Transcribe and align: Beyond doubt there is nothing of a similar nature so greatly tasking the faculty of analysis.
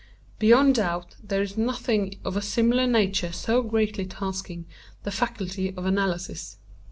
Beyond 0.39 0.73
doubt 0.73 1.15
there 1.23 1.43
is 1.43 1.57
nothing 1.59 2.19
of 2.25 2.35
a 2.35 2.41
similar 2.41 2.87
nature 2.87 3.31
so 3.31 3.61
greatly 3.61 4.03
tasking 4.07 4.65
the 5.03 5.11
faculty 5.11 5.75
of 5.77 5.85
analysis. 5.85 6.57